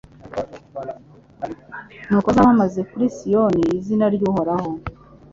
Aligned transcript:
Nuko 2.07 2.27
bazamamaze 2.29 2.79
muri 2.89 3.07
Siyoni 3.15 3.61
izina 3.79 4.05
ry’Uhoraho 4.15 4.71